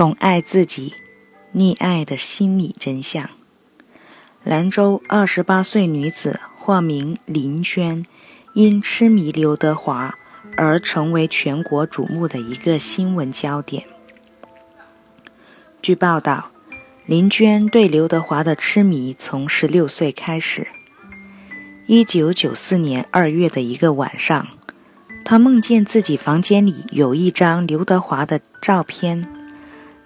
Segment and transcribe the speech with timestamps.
[0.00, 0.94] 宠爱自己，
[1.54, 3.28] 溺爱的心理真相。
[4.42, 8.06] 兰州二十八岁女子，化名林娟，
[8.54, 10.14] 因痴迷刘德华
[10.56, 13.84] 而成为全国瞩目的一个新闻焦点。
[15.82, 16.50] 据报道，
[17.04, 20.66] 林娟对刘德华的痴迷从十六岁开始。
[21.86, 24.48] 一九九四年二月的一个晚上，
[25.26, 29.36] 她梦见自己房间里有一张刘德华的照片。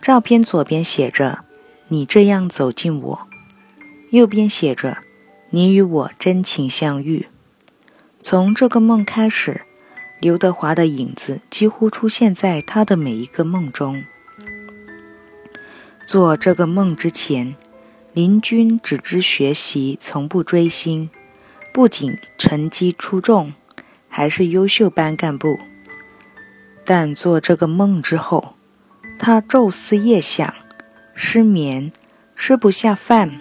[0.05, 1.47] 照片左边写着
[1.89, 3.21] “你这样走近我”，
[4.13, 4.99] 右边写着
[5.49, 7.29] “你与我真情相遇”。
[8.21, 9.63] 从这个梦开始，
[10.21, 14.05] 刘德华的影子几乎出现在他的每一个梦中。
[16.05, 17.57] 做这个梦之前，
[18.13, 21.09] 林军只知学习，从不追星，
[21.73, 23.55] 不仅成绩出众，
[24.11, 25.59] 还是优秀班干部。
[26.85, 28.54] 但做这个梦之后，
[29.27, 30.55] 他昼思夜想，
[31.15, 31.91] 失眠，
[32.37, 33.41] 吃不下饭，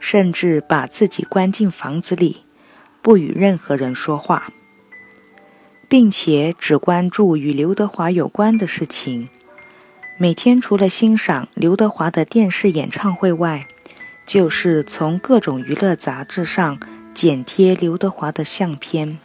[0.00, 2.42] 甚至把自己关进房子里，
[3.00, 4.48] 不与任何人说话，
[5.88, 9.28] 并且只关注与刘德华有关的事情。
[10.18, 13.68] 每天除了欣赏刘德华的电视演唱会外，
[14.26, 16.80] 就是从各种娱乐杂志上
[17.14, 19.20] 剪贴刘德华的相片。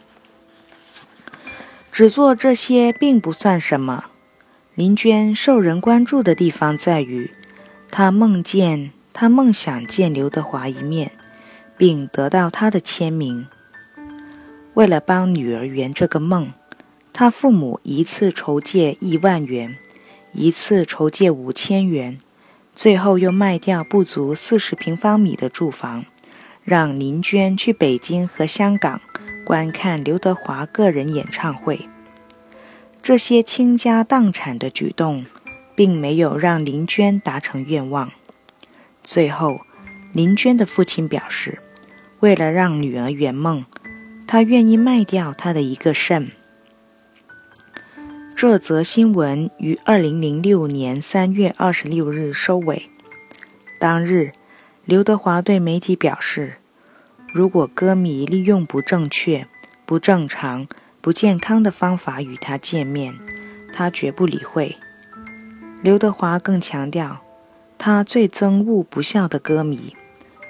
[1.91, 4.05] 只做这些并不算什么。
[4.75, 7.31] 林娟受人关注的地方在于，
[7.89, 11.13] 她梦见她梦想见刘德华一面，
[11.77, 13.47] 并得到他的签名。
[14.73, 16.51] 为了帮女儿圆这个梦，
[17.13, 19.77] 她父母一次筹借一万元，
[20.33, 22.17] 一次筹借五千元，
[22.75, 26.03] 最后又卖掉不足四十平方米的住房，
[26.65, 28.99] 让林娟去北京和香港
[29.45, 31.87] 观看刘德华个人演唱会。
[33.05, 35.27] 这些倾家荡产的举动，
[35.75, 38.11] 并没有让林娟达成愿望。
[39.03, 39.61] 最后，
[40.11, 41.59] 林娟的父亲表示，
[42.21, 43.63] 为了让女儿圆梦，
[44.25, 46.31] 他愿意卖掉他的一个肾。
[48.35, 52.89] 这则新闻于二零零六年三月二十六日收尾。
[53.79, 54.31] 当日，
[54.83, 56.55] 刘德华对媒体表示，
[57.31, 59.47] 如果歌迷利用不正确、
[59.85, 60.67] 不正常。
[61.05, 63.13] 不健康的方法与他见面，
[63.71, 64.75] 他绝不理会。
[65.83, 67.21] 刘德华更强调，
[67.77, 69.95] 他最憎恶不孝的歌迷，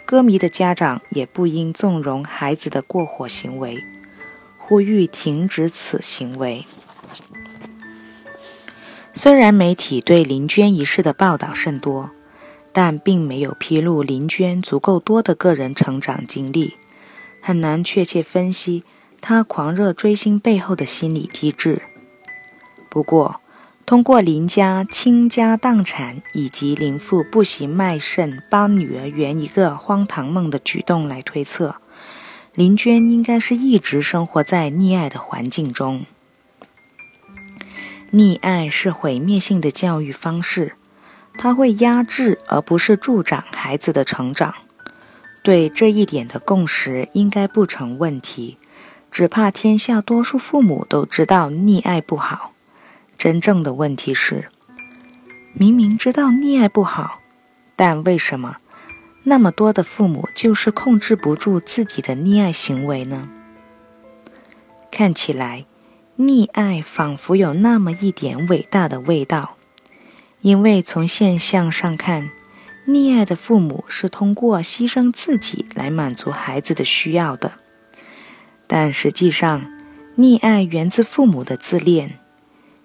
[0.05, 3.83] 歌迷的家长也不应纵容孩子的过火行为，
[4.57, 6.65] 呼吁停止此行为。
[9.11, 12.11] 虽然媒体对林娟一事的报道甚多，
[12.71, 16.75] 但并没有披露林娟足够多的个人成长经历，
[17.41, 18.85] 很难确切分析。
[19.27, 21.81] 他狂热追星背后的心理机制。
[22.89, 23.41] 不过，
[23.83, 31.77] 通过林家倾家荡产以及林父不惜卖肾帮女儿圆一个荒唐梦的举动来推测，
[32.53, 36.05] 林娟应该是一直生活在溺爱的环境中。
[38.11, 40.73] 溺爱是毁灭性的教育方式，
[41.35, 44.53] 它会压制而不是助长孩子的成长。
[45.41, 48.59] 对这一点的共识应该不成问题。
[49.15, 52.51] 只怕天下多数父母都知道溺爱不好，
[53.17, 54.49] 真正的问题是，
[55.53, 57.21] 明明知道溺爱不好，
[57.77, 58.57] 但为什么
[59.23, 63.29] 那么多的父母就是控制不住自己的溺爱行为呢？
[64.91, 65.65] 看起来，
[66.17, 69.55] 溺爱仿佛有那么一点伟大的味道，
[70.41, 72.31] 因为从现象上看，
[72.85, 77.59] 溺爱的父母是通过牺牲自己来满足孩子的需要的。
[78.67, 79.65] 但实际上，
[80.17, 82.19] 溺爱源自父母的自恋。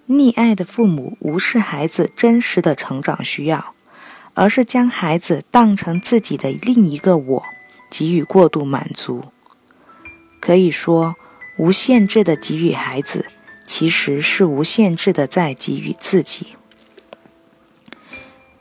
[0.07, 3.73] 溺爱的父母无视孩子真实的成长需要，
[4.33, 7.43] 而是将孩子当成自己的另一个我，
[7.89, 9.25] 给予过度满足。
[10.41, 11.15] 可以说，
[11.57, 13.27] 无限制的给予孩子，
[13.65, 16.47] 其实是无限制的在给予自己。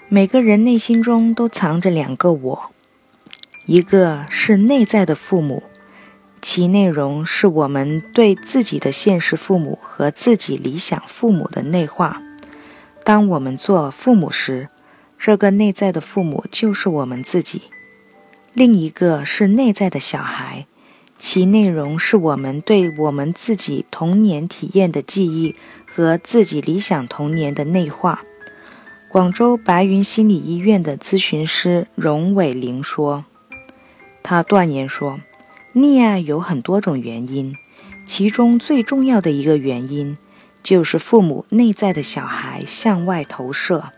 [0.09, 2.71] 每个人内心中都藏着两个我，
[3.67, 5.65] 一个是内在的父母。
[6.43, 12.23] 其内容是我们对自己的现实父母和自己理想父母的内化。
[13.05, 14.69] 当我们做父母时，
[15.19, 17.63] 这个内在的父母就是我们自己。
[18.55, 20.67] 另一个是内在的小孩，
[21.19, 25.55] 其内容是我们对我们自己童年体验的记忆
[25.87, 28.23] 和自己理想童年的内化。
[29.11, 33.25] 广州白云心理医院的咨询师荣伟玲说
[34.23, 35.21] ：“他断言说。”
[35.75, 37.57] 溺爱有很多种原因，
[38.05, 40.17] 其中最重要的一个原因
[40.63, 43.93] 就是父母内在的小孩向外投射。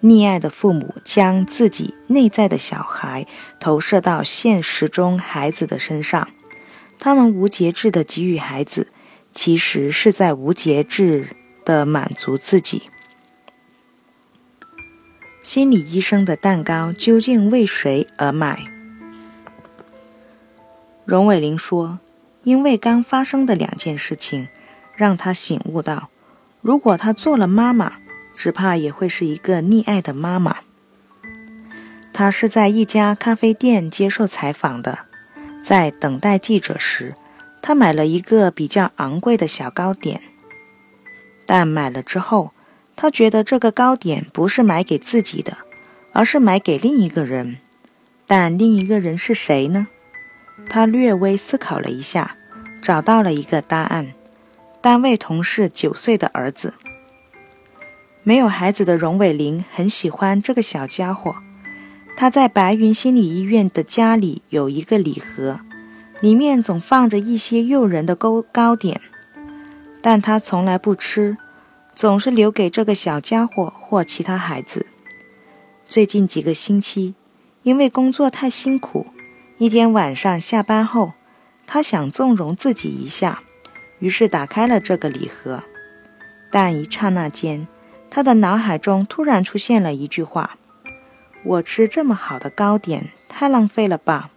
[0.00, 3.26] 溺爱的父母将自己内在的小孩
[3.60, 6.28] 投射到现实中孩子的身上，
[6.98, 8.88] 他们无节制的给予孩子，
[9.32, 11.28] 其实是在无节制
[11.64, 12.82] 的满足自己。
[15.42, 18.73] 心理医生的蛋糕究竟为谁而买？
[21.04, 21.98] 荣伟玲说
[22.44, 24.48] ：“因为刚发生的两件事情，
[24.94, 26.08] 让他醒悟到，
[26.62, 27.94] 如果他做了妈妈。”
[28.36, 30.56] 只怕也会是一个溺爱的妈妈。
[32.12, 35.06] 她是在一家咖啡店接受采访的，
[35.62, 37.14] 在等待记者时，
[37.62, 40.20] 她买了一个比较昂贵的小糕点。
[41.46, 42.50] 但买了之后，
[42.96, 45.58] 她觉得这个糕点不是买给自己的，
[46.12, 47.58] 而是买给另一个人。
[48.26, 49.86] 但另一个人是谁呢？
[50.68, 52.36] 他略微思考了一下，
[52.82, 54.12] 找到了一个答案：
[54.80, 56.74] 单位同事九岁的儿子。
[58.22, 61.36] 没有孩子的荣伟林很喜欢这个小家伙。
[62.16, 65.60] 他在白云心理医院的家里有一个礼盒，
[66.20, 69.00] 里面总放着一些诱人的糕糕点，
[70.00, 71.36] 但他从来不吃，
[71.92, 74.86] 总是留给这个小家伙或其他孩子。
[75.84, 77.14] 最近几个星期，
[77.62, 79.08] 因为工作太辛苦，
[79.64, 81.14] 一天晚上下班后，
[81.66, 83.42] 他想纵容自己一下，
[83.98, 85.64] 于是打开了这个礼盒，
[86.50, 87.66] 但一刹那间。
[88.10, 90.58] 他的脑海中突然出现了一句话
[91.46, 94.28] ：“我吃这么好的糕点，太浪费了吧。”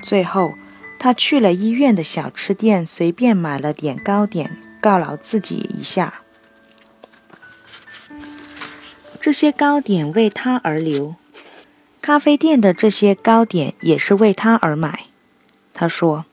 [0.00, 0.54] 最后，
[1.00, 6.20] 他去了医院的小吃店，随便买了点糕点，犒劳自己一下。
[9.20, 11.16] 这些糕点为他而留，
[12.08, 15.08] 咖啡店的这些糕点也是为他而买。
[15.74, 16.24] 他说：“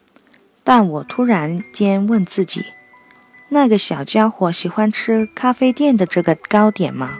[0.63, 2.67] 但我突然间问自己。”
[3.51, 7.17] 那个小家伙喜欢吃咖啡店的这个糕点吗？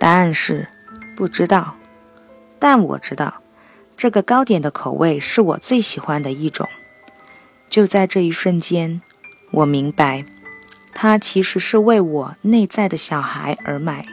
[0.00, 0.66] 答案是
[1.14, 1.76] 不知道。
[2.58, 3.34] 但我知道，
[3.96, 6.68] 这个糕点的口味是我最喜欢的一种。
[7.68, 9.00] 就在这一瞬间，
[9.52, 10.24] 我明白，
[10.92, 14.04] 他其实是为我内在的小孩而买。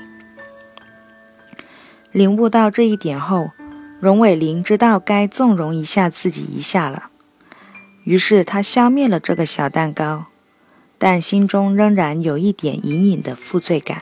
[2.12, 3.52] 领悟到这一点后，
[4.00, 7.10] 荣伟林知道该纵容一下自己一下了。
[8.04, 10.26] 于是他消灭了这个小蛋糕。
[11.00, 14.02] 但心中仍然有一点隐隐的负罪感。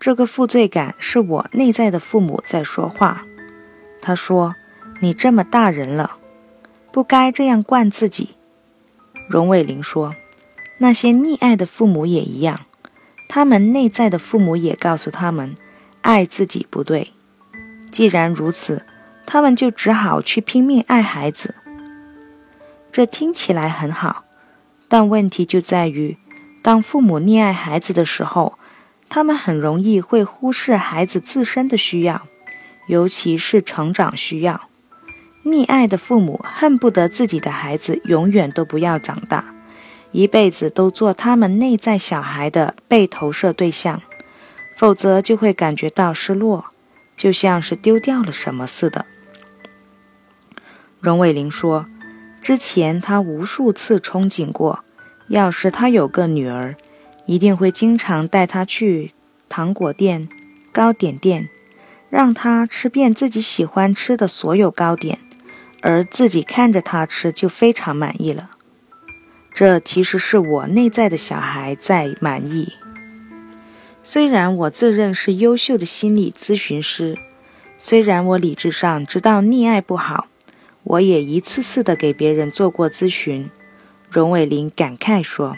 [0.00, 3.26] 这个负罪感是我内在的父母在说话。
[4.00, 4.54] 他说
[5.00, 6.16] ：“你这么大人了，
[6.90, 8.36] 不该这样惯自己。”
[9.28, 10.14] 荣伟玲说
[10.80, 12.60] ：“那些溺爱的父母也一样，
[13.28, 15.54] 他们内在的父母也告诉他们，
[16.04, 17.12] 爱自己不对。
[17.90, 18.84] 既然如此，
[19.24, 21.54] 他们就只好去拼命爱孩子。
[22.92, 24.24] 这听起来很好。”
[24.86, 26.18] 但问题就在于，
[26.62, 28.58] 当父母溺爱孩子的时候，
[29.08, 32.28] 他们很容易会忽视孩子自身的需要，
[32.86, 34.68] 尤其是成长需要。
[35.44, 39.54] 溺爱的父母恨不得自己的孩子永远都不要长大，
[40.12, 44.00] 一辈子都做他们内在小孩的被投射对象，
[44.76, 46.66] 否则就会感觉到失落，
[47.16, 49.06] 就像是丢掉了什么似的。
[51.00, 51.86] 荣伟玲说。
[52.42, 54.84] 之前，他无数次憧憬过，
[55.28, 56.76] 要是他有个女儿，
[57.24, 59.14] 一定会经常带她去
[59.48, 60.28] 糖果店、
[60.70, 61.48] 糕点店，
[62.10, 65.20] 让她吃遍自己喜欢吃的所有糕点，
[65.80, 68.50] 而自己看着她吃就非常满意了。
[69.54, 72.74] 这其实是我内在的小孩在满意。
[74.06, 77.16] 虽然我自认是优秀的心理咨询师，
[77.78, 80.26] 虽然我理智上知道溺爱不好。
[80.82, 83.50] 我也一次次的给别人做过咨询，
[84.10, 85.56] 荣伟林感慨说：“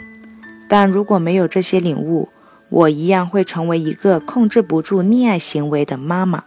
[0.70, 2.28] 但如果没有这些领悟，
[2.68, 6.44] 我一样会成为一个控制不住溺爱行为的妈妈。”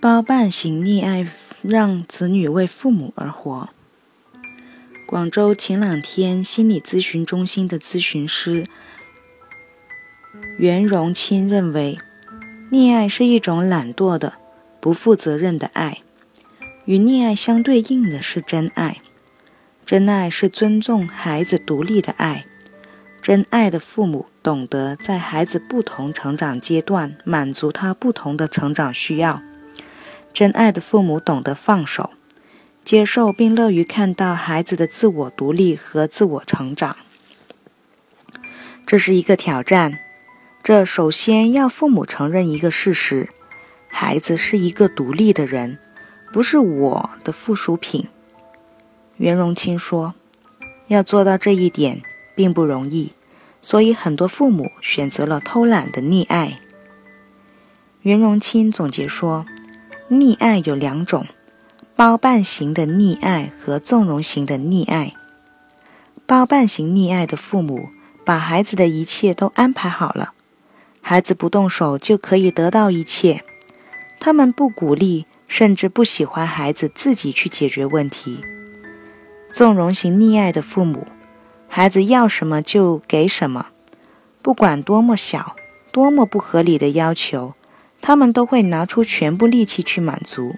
[0.00, 1.26] 包办型溺爱
[1.62, 3.68] 让子女为父母而活。
[5.08, 8.64] 广州晴朗天心理咨询中心的咨询师
[10.60, 11.96] 袁荣清认为，
[12.70, 14.34] 溺爱是一种懒惰的、
[14.78, 16.02] 不负责任的爱。
[16.84, 18.98] 与溺爱相对应的是真爱，
[19.86, 22.44] 真爱是尊重孩子独立的爱，
[23.22, 29.40] 真爱的父母懂得在孩子不同成长阶段满足他不同的成长需要，
[30.34, 32.10] 真爱的父母懂得放手，
[32.84, 36.98] 接受并乐于看到孩子的自我独立和自我成长。
[38.84, 40.00] 这是一个挑战，
[40.62, 43.30] 这首先要父母承认一个事实：
[43.88, 45.78] 孩子是一个独立的人。
[46.32, 48.06] 不是我的附属品，
[49.16, 50.14] 袁荣清说
[50.86, 52.02] ：“要做到这一点
[52.36, 53.12] 并不容易，
[53.60, 56.60] 所以很多父母选择了偷懒的溺爱。
[58.02, 59.44] 袁荣清总结说，
[60.08, 61.26] 溺爱有两种：
[61.96, 65.14] 包办型的溺爱和纵容型的溺爱。
[66.26, 67.88] 包办型溺爱的父母
[68.24, 70.32] 把孩子的一切都安排好了，
[71.00, 73.44] 孩子不动手就可以得到一切。
[74.18, 78.44] 他们不鼓励，甚至不喜欢孩子自己去解决问题。
[79.50, 81.06] 纵容型溺爱的父母，
[81.68, 83.68] 孩子要什么就给什么，
[84.42, 85.56] 不管多么小、
[85.90, 87.54] 多么不合理的要求，
[88.00, 90.54] 他们都会拿出全部力气去满足。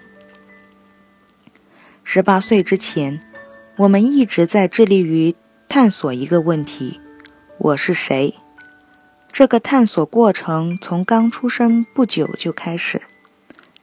[2.03, 3.19] 十八岁之前，
[3.77, 5.33] 我们一直在致力于
[5.67, 6.99] 探索一个问题：
[7.57, 8.35] 我是谁？
[9.33, 13.01] 这个探索过程从刚出生不久就开始，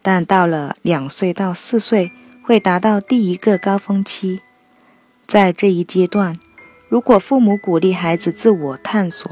[0.00, 2.12] 但到了两岁到四岁，
[2.44, 4.42] 会达到第一个高峰期。
[5.26, 6.38] 在这一阶段，
[6.88, 9.28] 如果父母鼓励孩子自我探索，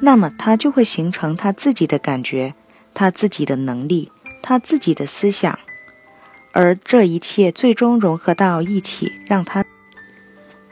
[0.00, 2.54] 那么他就会形成他自己的感觉、
[2.92, 4.10] 他自己的能力、
[4.42, 5.56] 他自己的思想，
[6.50, 9.64] 而这一切最终融合到一起，让他。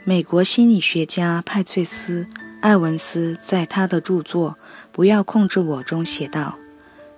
[0.02, 2.24] 美国心理学家派翠斯·
[2.60, 4.50] 艾文斯在他的著作
[4.92, 6.58] 《不要控制我》中写道：“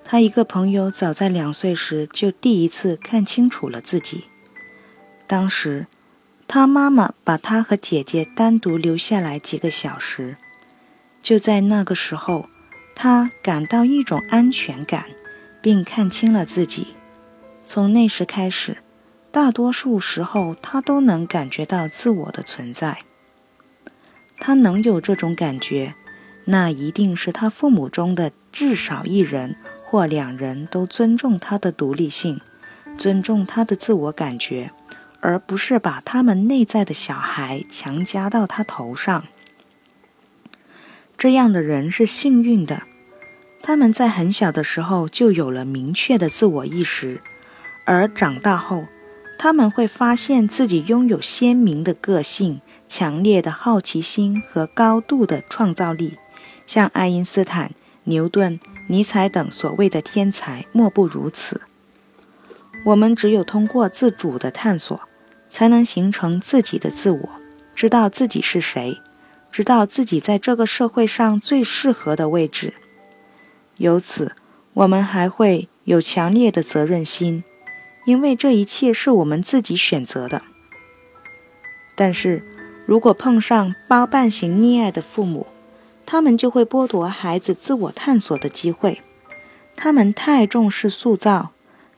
[0.03, 4.25] 他一个朋友早在两岁时就第一次看清楚了自己，
[5.27, 5.87] 当时。”
[6.47, 10.37] 他妈妈把他和姐姐单独留下来几个小时，
[11.23, 12.51] 就在那个时候，
[12.95, 15.07] 他感到一种安全感，
[15.63, 16.89] 并看清了自己。
[17.65, 18.77] 从那时开始，
[19.33, 22.99] 大多数时候他都能感觉到自我的存在。
[24.39, 25.95] 他能有这种感觉，
[26.47, 32.41] 那一定是他父母中的至少一人或两人都尊重他的独立性，
[32.97, 34.71] 尊重他的自我感觉。
[35.27, 39.25] 而不是把他们内在的小孩强加到他头上。
[41.17, 42.83] 这样的人是幸运的，
[43.63, 47.23] 他们在很小的时候就有了明确的自我意识，
[47.87, 48.85] 而长大后，
[49.39, 56.19] 他们会发现自己拥有鲜明的个性、强烈的好奇心和高度的创造力。
[56.67, 57.73] 像爱因斯坦、
[58.05, 61.63] 牛顿、尼采等所谓的天才，莫不如此。
[62.87, 65.01] 我们只有通过自主的探索。
[65.55, 67.29] 才能形成自己的自我，
[67.77, 69.01] 知道自己是谁，
[69.53, 72.75] 知道自己在这个社会上最适合的位置。
[73.77, 74.35] 由此，
[74.73, 77.45] 我们还会有强烈的责任心，
[78.05, 80.43] 因为这一切是我们自己选择的。
[81.95, 82.43] 但是，
[82.85, 85.47] 如果碰上包办型溺爱的父母，
[86.07, 89.03] 他们就会剥夺孩子自我探索的机会。
[89.77, 91.53] 他们太重视塑造，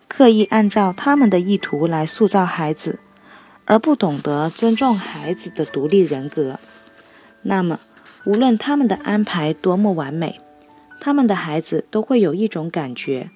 [0.08, 3.00] 刻意按照他们的意图来塑造孩子。
[3.68, 6.60] 而不懂得尊重孩子的独立人格，
[7.42, 7.80] 那么
[8.24, 10.40] 无论他们的安排多么完美，
[11.00, 13.28] 他们的孩子都会有一种感觉，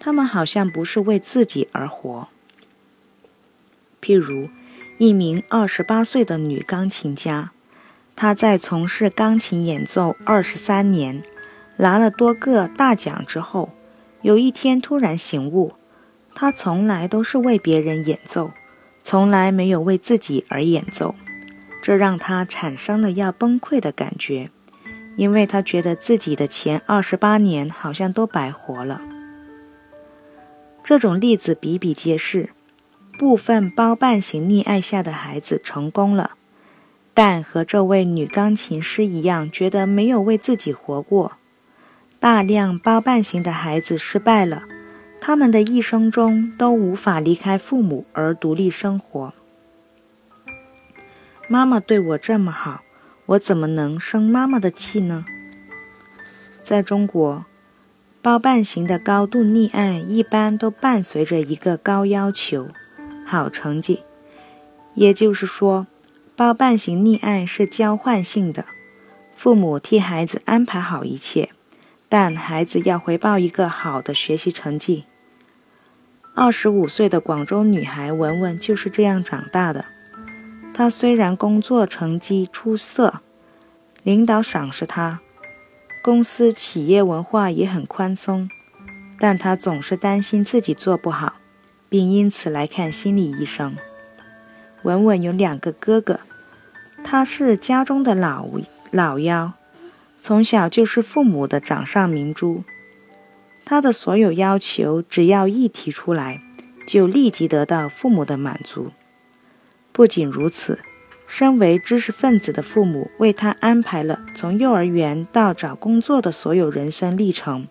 [0.00, 2.28] 他们好像不是为自己而活。
[4.00, 4.48] 譬如，
[4.96, 7.52] 一名二十八岁的女钢琴家，
[8.16, 11.22] 他在从事钢琴演奏二十三年，
[11.76, 13.70] 拿了多个大奖之后，
[14.22, 15.74] 有一天突然醒悟，
[16.34, 18.50] 他从来都是为别人演奏。
[19.04, 21.14] 从来没有为自己而演奏，
[21.80, 24.50] 这让他产生了要崩溃的感觉，
[25.16, 29.02] 因为他觉得自己的前二十八年好像都白活了。
[30.82, 32.50] 这种例子比比皆是，
[33.16, 36.32] 部分包办型溺爱下的孩子成功了，
[37.16, 41.32] 但和这位女钢琴师一样，觉得没有为自己活过。
[42.20, 44.64] 大量包办型的孩子失败了。
[45.18, 49.32] 他们的一生中都无法离开父母而独立生活。
[51.48, 52.82] 妈妈对我这么好，
[53.24, 55.24] 我怎么能生妈妈的气呢？
[56.62, 57.46] 在中国，
[58.20, 62.68] 包办型的高度溺爱一般都伴随着一个高要求、
[63.24, 64.02] 好成绩。
[64.94, 65.86] 也就是说，
[66.36, 68.66] 包办型溺爱是交换性的，
[69.34, 71.48] 父母替孩子安排好一切，
[72.10, 75.06] 但孩子要回报一个好的学习成绩。
[76.34, 79.86] 二十五岁的广州女孩文文就是这样长大的。
[80.74, 83.22] 她虽然工作成绩出色，
[84.02, 85.20] 领导赏识她，
[86.04, 88.50] 公司企业文化也很宽松，
[89.18, 91.36] 但她总是担心自己做不好，
[91.88, 93.74] 并因此来看心理医生。
[94.86, 96.20] 文文有两个哥哥，
[97.02, 98.46] 他是家中的老
[98.92, 99.54] 老幺，
[100.20, 102.62] 从小就是父母的掌上明珠。
[103.64, 106.40] 他的所有要求，只要一提出来，
[106.86, 108.92] 就立即得到父母的满足。
[109.90, 110.78] 不仅如此，
[111.26, 117.66] 身为知识分子的父母为他安排了从幼儿园到找工作的所有人生历程，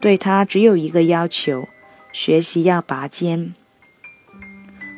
[0.00, 1.68] 对他只有一个要求：
[2.14, 3.52] 学习要拔尖。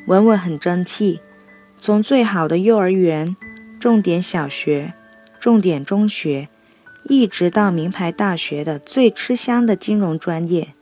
[0.06, 1.20] 文文很争气，
[1.82, 3.34] 从最好的幼儿园、
[3.80, 4.94] 重点小学、
[5.40, 6.48] 重点中学，
[7.08, 10.74] 一直到名牌大学的最吃香的金融专业，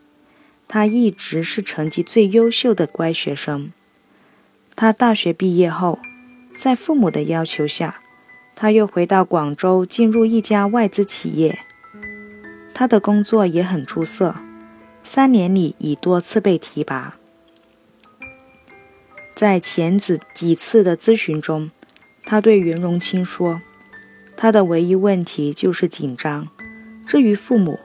[0.69, 3.73] 他一直是成绩最优秀的乖学生。
[4.77, 5.99] 他大学毕业后。
[6.59, 8.03] 在父母的要求下，
[8.55, 11.61] 他又回到广州，进入一家外资企业。
[12.75, 14.35] 他的工作也很出色，
[15.03, 17.20] 三年里已多次被提拔。
[19.41, 21.71] 在前子几次的咨询中，
[22.27, 23.63] 他对袁荣清说
[24.37, 26.49] ：“他的唯一问题就是紧张。
[27.07, 27.81] 至于父母，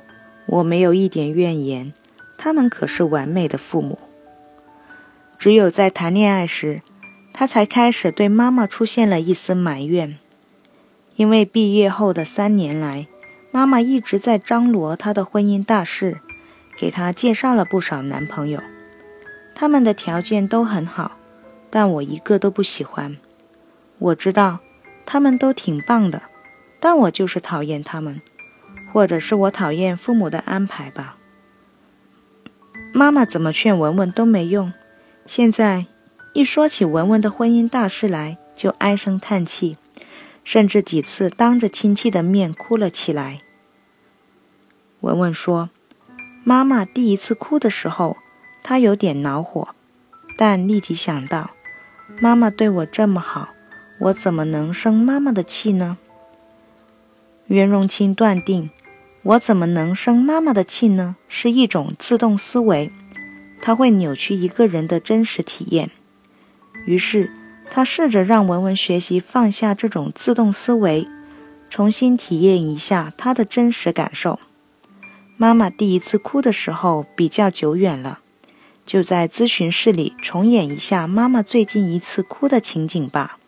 [0.47, 1.93] 我没有一点怨言，
[2.37, 3.97] 他们可是完美的父母。
[5.37, 6.81] 只有在谈恋爱时。”
[7.31, 10.17] 他才开始对妈妈出现了一丝埋怨，
[11.15, 13.07] 因为毕业后的三年来，
[13.51, 16.19] 妈妈一直在张罗他的婚姻大事，
[16.77, 18.61] 给他介绍了不少男朋友，
[19.53, 21.17] 他们的条件都很好，
[21.75, 23.17] 但我一个都不喜欢。
[23.99, 24.59] 我知道
[25.05, 26.21] 他们都挺棒的，
[26.79, 28.21] 但我就是讨厌他们，
[28.93, 31.17] 或者是我讨厌父母的安排吧。
[32.93, 34.71] 妈妈怎么劝文文都没用，
[35.25, 35.87] 现在。
[36.31, 39.77] 一说起文文的婚姻大事来，就唉声叹气，
[40.45, 43.39] 甚至几次当着亲戚的面哭了起来。
[45.01, 45.69] 文文说
[46.45, 48.15] ：“妈妈第一次哭的时候，
[48.63, 49.69] 她有点恼火，
[50.37, 51.51] 但立即想到，
[52.19, 53.49] 妈妈对我这么好，
[53.99, 55.97] 我怎么能生妈妈的气呢？”
[57.47, 58.69] 袁荣清断定，
[59.21, 61.15] 我怎么能生妈妈的气呢？
[61.27, 62.91] 是一种自动思维，
[63.61, 65.91] 它会扭曲一个人的真实体验。
[66.85, 67.31] 于是，
[67.69, 71.07] 他试着让文文学习放下这种自动思维，
[71.69, 74.39] 重新体验一下他的真实感受。
[75.37, 78.19] 妈妈第一次哭的时候比较久远了，
[78.85, 83.39] 就在咨询室里重演一下妈妈最近一次哭的情景吧。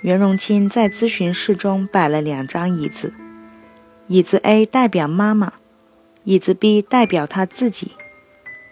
[0.00, 3.14] 袁荣清在咨询室中摆了两张椅子，
[4.08, 5.52] 椅子 A 代表妈妈，
[6.24, 7.92] 椅子 B 代表他自己。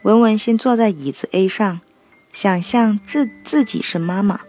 [0.02, 1.80] 文文先坐在椅子 A 上。
[2.32, 4.42] 想象自自己是妈妈，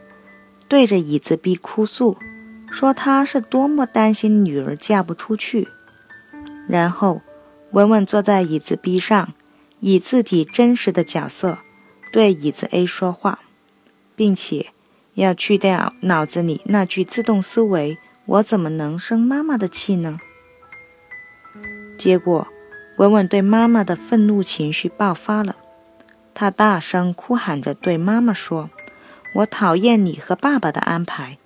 [0.67, 2.15] 对着椅子 B 哭诉，
[2.69, 5.67] 说她是多么担心女儿嫁不出去。
[6.67, 7.23] 然后，
[7.71, 9.33] 文文坐在椅子 B 上，
[9.81, 11.57] 以自己真实的角色
[12.11, 13.39] 对椅子 A 说话，
[14.15, 14.67] 并且
[15.15, 20.19] 要去掉脑子里那句自动思维：“我怎么能生妈妈的气呢？”
[21.97, 22.47] 结果，
[22.97, 25.55] 文文对妈妈的愤怒情绪爆发了。
[26.33, 28.69] 他大声哭喊着对妈妈说
[29.35, 31.37] ：“我讨厌你和爸爸的安排，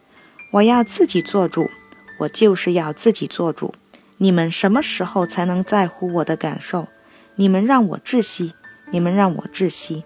[0.52, 1.70] 我要自己做主，
[2.20, 3.74] 我就是要自己做主。
[4.18, 6.88] 你们什么时候才能在乎我的感受？
[7.36, 8.54] 你们让我窒息，
[8.92, 10.04] 你们让我窒息。”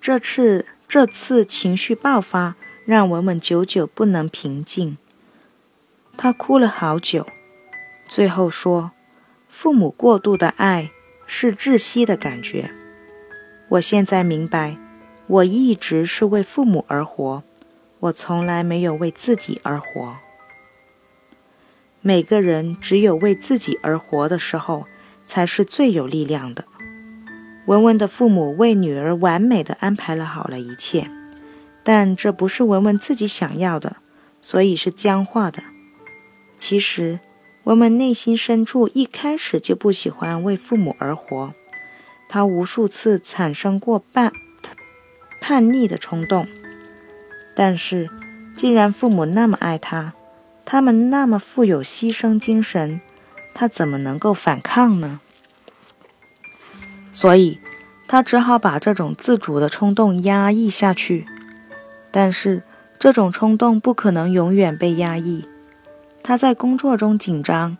[0.00, 4.96] 这次这次情绪爆发让文文久久不能平静，
[6.16, 7.26] 他哭了好久，
[8.08, 8.92] 最后说
[9.48, 10.90] ：“父母过度的爱
[11.26, 12.72] 是窒息的感觉。”
[13.70, 14.76] 我现在明白，
[15.26, 17.44] 我一直是为父母而活，
[18.00, 20.16] 我从来没有为自己而活。
[22.00, 24.86] 每个人只有为自己而活的时候，
[25.30, 26.64] 才是最有力量的。
[27.66, 31.08] 文文的父母为女儿完美的安排了好了一切，
[31.84, 33.98] 但这不是文文自己想要的，
[34.42, 35.62] 所以是僵化的。
[36.56, 37.20] 其实，
[37.62, 41.54] 文文内心深处一开始就不喜欢为父母而活。
[42.28, 44.32] 他无数次产生过叛
[45.40, 46.48] 叛逆的冲动，
[47.54, 48.10] 但是，
[48.56, 50.12] 既然父母那么爱他，
[50.64, 53.00] 他们那么富有牺牲精神，
[53.54, 55.20] 他怎么能够反抗呢？
[57.12, 57.60] 所以，
[58.06, 61.26] 他只好把这种自主的冲动压抑下去。
[62.10, 62.62] 但是，
[62.98, 65.46] 这种冲动不可能永远被压抑。
[66.22, 67.76] 他在工作中紧张。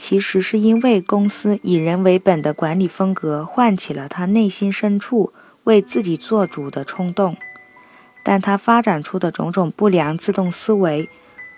[0.00, 5.32] 其实是因为公司以人为本的管理风格唤起了他内心深处
[5.64, 7.36] 为自己做主的冲动，
[8.22, 11.08] 但他发展出的种种不良自动思维，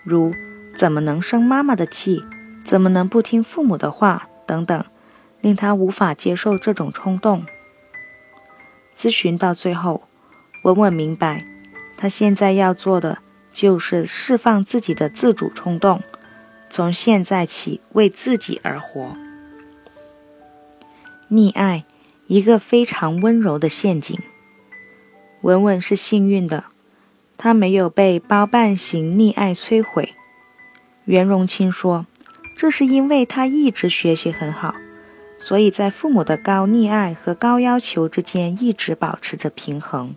[0.02, 0.34] 如
[0.74, 2.24] 怎么能生妈妈的气，
[2.70, 4.84] 怎么能不听父母的话等等，
[5.40, 7.44] 令他无法接受这种冲动。
[8.96, 10.04] 咨询到最后，
[10.62, 11.44] 文文明白，
[11.96, 13.18] 他现在要做的
[13.50, 16.00] 就是释放自己的自主冲动。
[16.68, 19.16] 从现在起，为自己而活。
[21.28, 21.84] 溺爱，
[22.28, 24.16] 一个非常温柔的陷阱。
[25.40, 26.66] 文文是幸运的，
[27.36, 30.14] 他没有被包办型溺爱摧毁。
[31.06, 32.06] 袁荣清说
[32.60, 34.74] ：“这是因为他一直学习很好，
[35.38, 40.14] 所以在父母的高溺爱和高要求之间一直保持着平衡。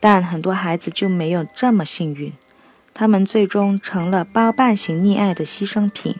[0.00, 2.32] 但很多孩子就没有这么幸运，
[2.94, 6.16] 他们最终成了包办型溺爱的牺牲品。”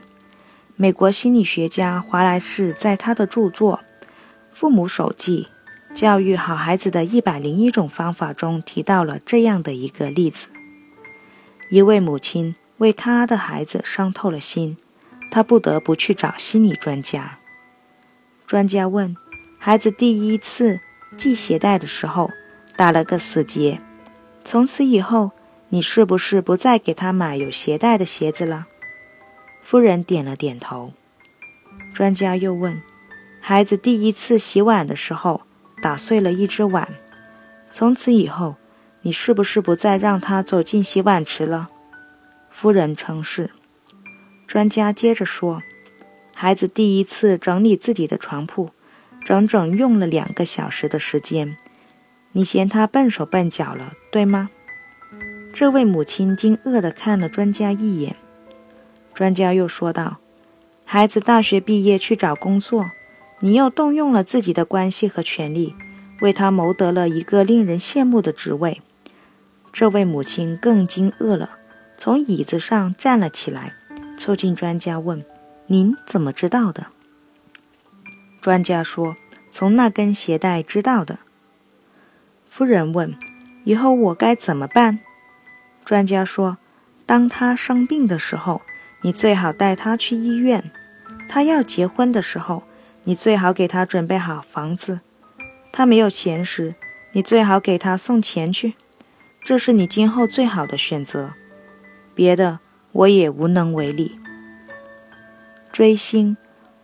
[0.76, 3.80] 美国心理学家华莱士在他的著作
[4.52, 5.48] 《父母手记：
[5.94, 10.48] 教育好孩子的一百零一种方法》中提到了这样的一个例子：
[11.70, 14.76] 一位母亲为她的孩子伤透了心，
[15.30, 17.38] 他不得不去找心理专家。
[18.46, 19.16] 专家问
[19.58, 20.80] ：“孩子第一次
[21.16, 22.30] 系鞋带的时候
[22.76, 23.80] 打了个死结，
[24.42, 25.32] 从此以后，
[25.68, 28.66] 你是不是不再给他买有鞋带的鞋子了？”
[29.62, 30.92] 夫人点了点头。
[31.94, 32.80] 专家又问
[33.40, 35.42] ：“孩子第一次洗碗的时候
[35.82, 36.88] 打碎了一只碗，
[37.70, 38.56] 从此以后，
[39.02, 41.68] 你是不是不再让他走进洗碗池了？”
[42.50, 43.50] 夫人称是。
[44.48, 45.62] 专家接着说
[46.34, 48.70] ：“孩子第一次整理自己的床铺，
[49.22, 51.54] 整整用了两个小时的时间，
[52.32, 54.48] 你嫌他笨手笨脚了，对吗？”
[55.52, 58.16] 这位母亲惊愕地看了专家一眼。
[59.12, 60.16] 专家又说道
[60.86, 62.90] ：“孩子大学毕业去找工作，
[63.40, 65.74] 你又动用了自己的关系和权力，
[66.22, 68.80] 为他谋得了一个令人羡慕的职位。”
[69.70, 71.58] 这位母亲更惊愕了，
[71.98, 73.74] 从椅子上站了起来，
[74.18, 75.24] 凑近专家问
[75.68, 76.88] ：“您怎么知道的？”
[78.42, 79.16] 专家说
[79.50, 81.20] ：“从那根鞋带知道的。”
[82.46, 83.16] 夫人问
[83.64, 84.98] ：“以后我该怎么办？”
[85.86, 86.58] 专家说
[87.06, 88.60] ：“当他生病的时候。”
[89.02, 90.72] 你最好带他去医院。
[91.28, 92.64] 他要结婚的时候，
[93.04, 94.98] 你最好给他准备好房子。
[95.72, 96.74] 他没有钱时，
[97.12, 98.74] 你最好给他送钱去。
[99.40, 101.34] 这是你今后最好的选择。
[102.12, 102.58] 别的
[102.98, 104.18] 我也无能为力。
[105.70, 106.36] 追星，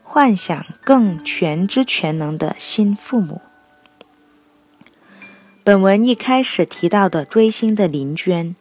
[0.03, 3.41] 幻想更全知全能的新父母。
[5.65, 8.55] 本文一开始提到的追星的林娟。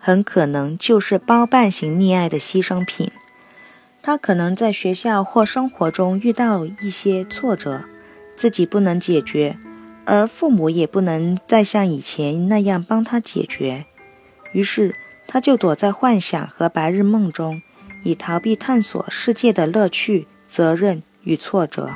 [0.00, 3.10] 很可能就是包办型溺爱的牺牲品。
[4.00, 7.84] 他可能在学校或生活中遇到一些挫折，
[8.36, 9.58] 自己不能解决，
[10.04, 13.86] 而父母也不能再像以前那样帮他解决。
[14.52, 14.94] 于是，
[15.28, 17.60] 他就躲在幻想和白日梦中，
[18.02, 21.90] 以逃避探索世界的乐趣、责任与挫折。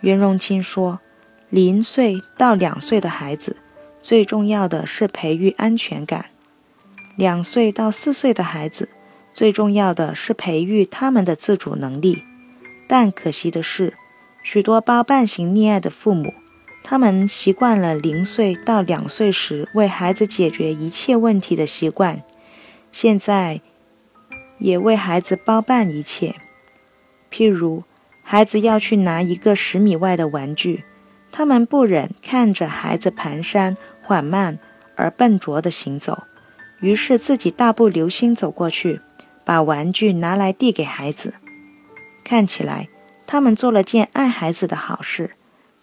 [0.00, 0.98] 袁荣清说
[1.48, 3.56] ：“零岁到两岁的孩子，
[4.02, 6.26] 最重要的是培育安全感。”
[7.16, 8.88] 两岁到四岁的孩子，
[9.32, 12.24] 最重要的是培育他们的自主能力。
[12.88, 13.94] 但可惜的是，
[14.42, 16.34] 许多包办型溺爱的父母，
[16.82, 22.22] 他们习惯了零岁到两岁时为孩子解决一切问题的习惯，
[22.90, 23.60] 现在
[24.58, 26.34] 也为孩子包办一切。
[27.30, 27.84] 譬如，
[28.22, 30.84] 孩子要去拿一个十米外的玩具，
[31.30, 34.58] 他们不忍看着孩子蹒跚、缓慢
[34.96, 36.24] 而笨拙地行走。
[36.80, 39.00] 于是自己大步流星走过去，
[39.44, 41.34] 把玩具拿来递给孩子。
[42.24, 42.88] 看起来
[43.26, 45.32] 他们做了件爱孩子的好事，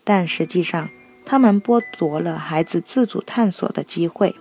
[0.07, 0.89] 但实际上
[1.25, 4.33] 他们剥夺了孩子自主探索的机会。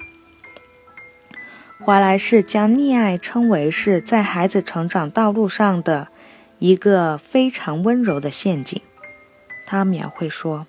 [1.81, 6.07] 华莱士将溺爱称为是在孩子成长道路上的
[6.61, 8.81] 一个非常温柔的陷阱。
[9.67, 10.69] 他描绘说。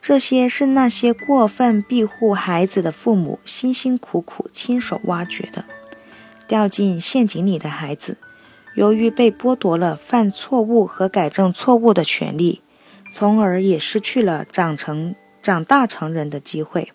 [0.00, 5.64] 这些是那些过分庇护孩子的父母辛辛苦苦亲手挖掘的。
[6.46, 8.16] 掉进陷阱里的孩子，
[8.74, 12.62] 由于被剥夺了犯错误和改正错误的权利，
[13.10, 16.92] 从而也失去了长成、长大成人的机会。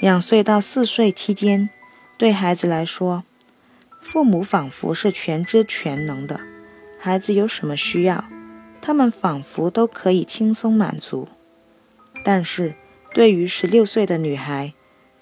[0.00, 1.70] 两岁到四岁期间，
[2.18, 3.24] 对孩子来说，
[4.02, 6.40] 父母仿佛是全知全能的。
[6.98, 8.24] 孩子有什么需要，
[8.80, 11.28] 他们仿佛都可以轻松满足。
[12.24, 12.74] 但是，
[13.12, 14.74] 对于十六岁的女孩，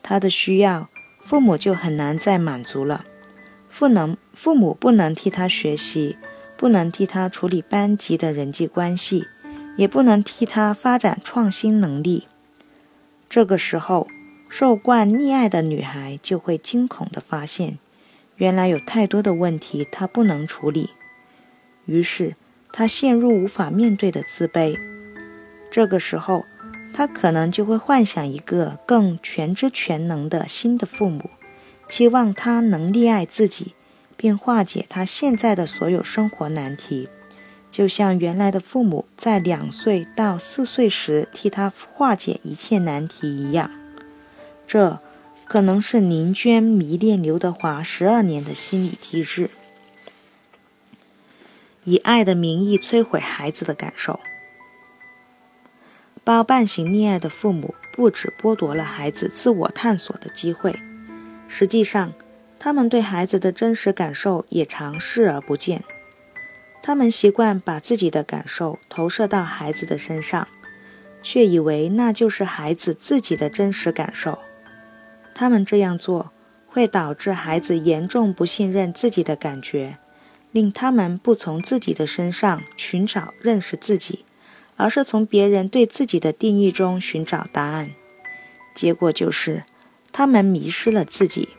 [0.02, 0.88] 她的需要，
[1.20, 3.04] 父母就很难再满足了。
[3.68, 6.16] 父能父母不能替她学习，
[6.56, 9.26] 不能替她处理班级的人际关系，
[9.76, 12.28] 也不能替他发展创新能力。
[13.28, 14.08] 这个时候，
[14.48, 17.78] 受惯溺爱的女孩就会惊恐地发现，
[18.36, 20.90] 原来有太多的问题她不能处理，
[21.86, 22.36] 于是
[22.72, 24.78] 她陷入无法面对的自卑。
[25.70, 26.44] 这个时候。
[26.94, 31.30] 他可能就会幻想一个更全知全能的新的父母，
[31.88, 33.72] 期望他能溺爱自己，
[34.14, 37.08] 并化解他现在的所有生活难题，
[37.72, 43.70] 就像原来的父母在两岁到四岁时替他化解一切难题一样。
[44.66, 45.00] 这
[45.46, 49.50] 可能是宁娟迷恋刘德华十二年的心理机制，
[51.84, 54.20] 以爱的名义摧毁孩子的感受。
[56.24, 60.76] 包办型溺爱的父母不止剥夺了孩子自我探索的机会，
[61.48, 62.12] 实际上，
[62.58, 65.82] 他们对孩子的真实感受也常视而不见。
[66.82, 70.48] 他们习惯把自己的感受投射到孩子的身上，
[71.22, 74.40] 却以为那就是孩子自己的真实感受。
[75.34, 76.32] 他们这样做
[76.66, 79.98] 会导致孩子严重不信任自己的感觉，
[80.50, 84.24] 令他们不从自己的身上寻找认识自己，
[84.76, 87.90] 而是从别人对自己的定义中寻找答案。
[88.74, 89.62] 结果就是，
[90.10, 91.50] 他们迷失了自己。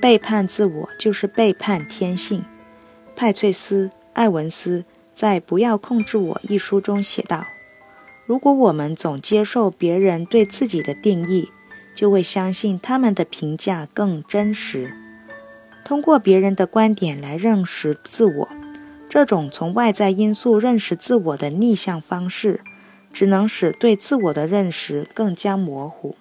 [0.00, 2.44] 背叛自我就是背叛天性。
[3.18, 7.48] 派翠斯·艾文斯在《不要控制我》一书中写道
[8.26, 11.50] ：“如果我们总接受别人对自己的定义，
[11.96, 14.94] 就会相信他们的评价更真实。
[15.84, 18.48] 通过别人的观点来认识自我，
[19.08, 22.60] 这种从外在因素认识自我的逆向方式，
[23.12, 26.14] 只能使对自我的认识更加模糊。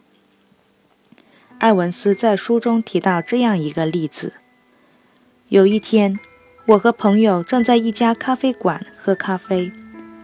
[1.59, 4.33] 艾文斯在书中提到这样一个例子：
[5.49, 6.17] 有一天，
[6.67, 9.71] 我和朋友正在一家咖啡馆喝咖啡，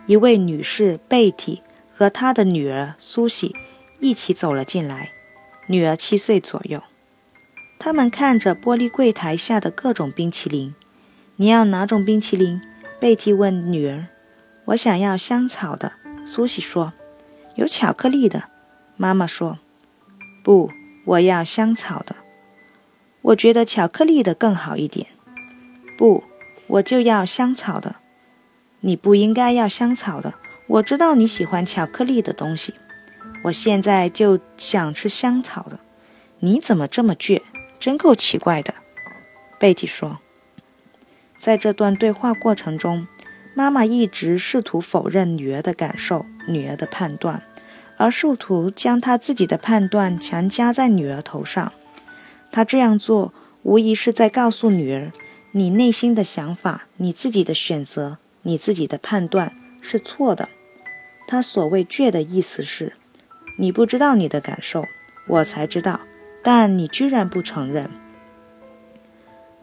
[0.08, 1.62] 一位女士贝蒂
[1.96, 3.56] 和她的女儿苏西
[4.02, 5.12] 一起走了进来。
[5.68, 6.84] 女儿七岁左右，
[7.80, 10.76] 他们看着玻璃柜台下的各种冰淇淋。
[11.38, 12.62] 你要哪种冰淇淋？
[13.00, 14.08] 贝蒂问女儿。
[14.66, 15.94] 我想要香草的，
[16.26, 16.92] 苏西说。
[17.56, 18.50] 有巧克力的，
[18.98, 19.60] 妈妈说。
[20.44, 20.70] 不，
[21.06, 22.18] 我要香草的。
[23.22, 25.08] 我觉得巧克力的更好一点。
[25.98, 26.24] 不，
[26.68, 27.96] 我就要香草的。
[28.82, 30.34] 你不应该要香草的。
[30.68, 32.74] 我知道你喜欢巧克力的东西。
[33.44, 35.80] 我现在就想吃香草的，
[36.40, 37.42] 你怎么这么倔？
[37.80, 38.74] 真够奇怪的。
[39.60, 40.20] 贝蒂说，
[41.38, 43.06] 在这段对话过程中，
[43.54, 47.44] 妈妈一直试图否认女儿的感受、女儿的判断，
[47.98, 51.74] 而试图将她自己的判断强加在女儿头上。
[52.52, 55.12] 她这样做，无疑是在告诉女儿：
[55.56, 60.50] 你内心的想法、你自己的选择、你自己的判断是错的。
[61.28, 62.94] 他所谓“倔”的意思是。
[63.60, 64.84] 你不知道你的感受，
[65.28, 66.00] 我才知道，
[66.42, 67.88] 但你居然不承认。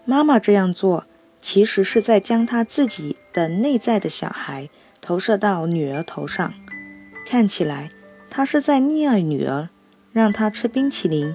[0.05, 1.07] 妈妈这样做，
[1.41, 6.55] 其实是在将她自己的内在的小孩投射到女儿头上。
[7.27, 7.91] 看起来，
[8.31, 9.69] 她是在溺爱女儿，
[10.13, 11.35] 让她吃冰淇淋。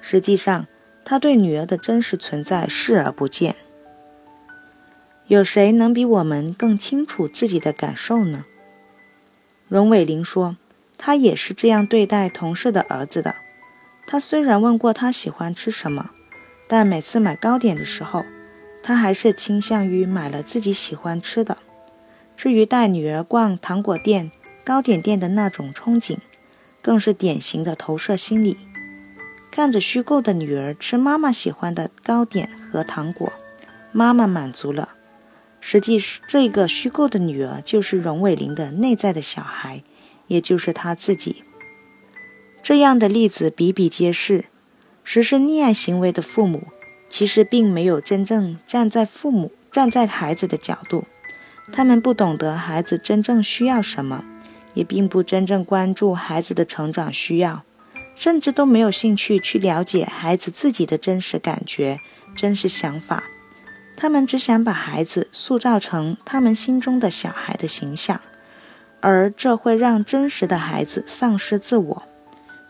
[0.00, 0.66] 实际上，
[1.04, 3.54] 她对女儿的真实存在视而不见。
[5.26, 8.44] 有谁能比我们更清楚自己的感受呢？
[9.68, 10.56] 荣伟玲说。
[10.96, 13.34] 他也是这样对待同事的儿子的。
[14.06, 16.10] 他虽然问过他喜欢吃什么，
[16.66, 18.24] 但每次买糕点的时候，
[18.82, 21.58] 他还是倾向于买了自己喜欢吃的。
[22.36, 24.30] 至于带女儿逛糖果店、
[24.64, 26.18] 糕点店的那种憧憬，
[26.80, 28.56] 更是典型的投射心理。
[29.50, 33.30] 看着虚构的女儿吃妈妈喜欢的糕点和糖果，
[33.92, 34.90] 妈妈满足了。
[35.66, 39.82] 实际是这个虚构的女儿就是荣伟玲的内在的小孩。
[40.26, 41.42] 也就是他自己，
[42.62, 44.46] 这样的例子比比皆是。
[45.02, 46.68] 实施溺爱行为的父母，
[47.10, 51.04] 其实并没有真正站在父母、站在孩子的角度，
[51.72, 54.24] 他们不懂得孩子真正需要什么，
[54.72, 57.62] 也并不真正关注孩子的成长需要，
[58.14, 62.00] 甚至都没有兴趣去了解孩子自己的真实感觉、
[62.34, 63.24] 真实想法。
[64.04, 68.20] 他们只想把孩子塑造成他们心中的小孩的形象。
[69.00, 72.02] 而这会让真实的孩子丧失自我。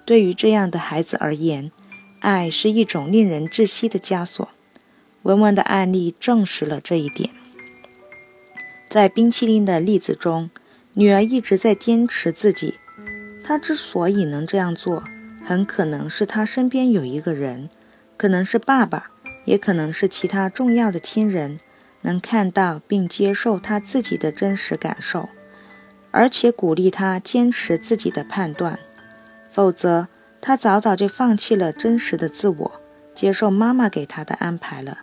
[0.05, 1.73] 对于这样的孩子而言，
[2.21, 4.49] 爱是一种令人窒息的枷锁。
[5.23, 7.31] 文文的案例证实了这一点。
[8.89, 10.51] 在冰淇淋的例子中，
[10.93, 12.75] 女儿一直在坚持自己。
[13.43, 15.03] 她之所以能这样做，
[15.45, 17.69] 很可能是她身边有一个人，
[18.17, 19.11] 可能是爸爸，
[19.45, 21.59] 也可能是其他重要的亲人，
[22.03, 25.29] 能看到并接受他自己的真实感受。
[26.11, 28.79] 而且鼓励他坚持自己的判断，
[29.51, 30.07] 否则
[30.41, 32.81] 他早早就放弃了真实的自我，
[33.15, 34.99] 接受妈妈给他的安排了，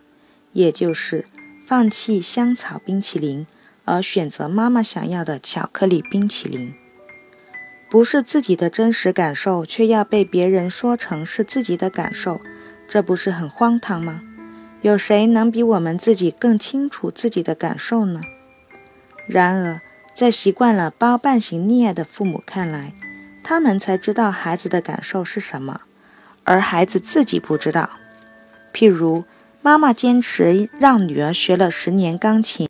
[0.54, 1.25] 也就是
[1.67, 3.45] 放弃香草冰淇淋，
[3.84, 6.73] 而选择妈妈想要的巧克力冰淇淋。
[7.89, 12.39] 不是自己的真实感受，却要被别人说成是自己的感受，
[12.88, 14.21] 这不是很荒唐吗？
[14.82, 18.22] 有谁能比我们自己更清楚自己的感受呢？
[19.28, 19.82] 然而。
[20.13, 22.91] 在习惯了包办型溺爱的父母看来，
[23.41, 25.82] 他们才知道孩子的感受是什么，
[26.44, 27.89] 而孩子自己不知道。
[28.74, 29.24] 譬如，
[29.62, 32.60] 妈妈坚持让女儿学了十年钢琴，